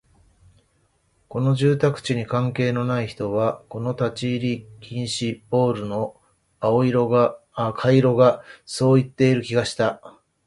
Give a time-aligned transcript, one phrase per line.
[1.27, 6.19] この住宅地に関係のない人はこの先立ち入り禁止、ポールの
[6.59, 6.81] 赤
[7.91, 10.17] 色がそう言っている気がした